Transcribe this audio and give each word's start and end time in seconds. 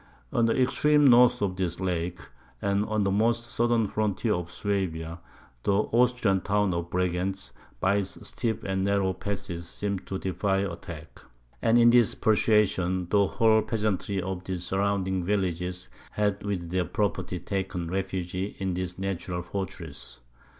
On 0.33 0.47
the 0.47 0.59
extreme 0.59 1.05
north 1.05 1.43
of 1.43 1.57
this 1.57 1.79
lake, 1.79 2.17
and 2.59 2.83
on 2.85 3.03
the 3.03 3.11
most 3.11 3.45
southern 3.51 3.85
frontier 3.85 4.33
of 4.33 4.49
Suabia, 4.49 5.19
the 5.61 5.73
Austrian 5.73 6.41
town 6.41 6.73
of 6.73 6.89
Bregentz, 6.89 7.51
by 7.79 7.97
its 7.97 8.27
steep 8.27 8.63
and 8.63 8.83
narrow 8.83 9.13
passes, 9.13 9.69
seemed 9.69 10.07
to 10.07 10.17
defy 10.17 10.57
attack; 10.61 11.19
and 11.61 11.77
in 11.77 11.91
this 11.91 12.15
persuasion, 12.15 13.09
the 13.09 13.27
whole 13.27 13.61
peasantry 13.61 14.19
of 14.19 14.43
the 14.43 14.57
surrounding 14.57 15.23
villages 15.23 15.87
had 16.13 16.41
with 16.41 16.71
their 16.71 16.85
property 16.85 17.37
taken 17.37 17.87
refuge 17.87 18.33
in 18.33 18.73
this 18.73 18.97
natural 18.97 19.43
fortress. 19.43 20.19